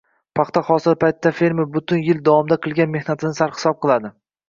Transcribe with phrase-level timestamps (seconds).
[0.37, 4.17] Paxta hosili paytida fermer butun yil davomida qilgan mehnatini sarhisob qiladi.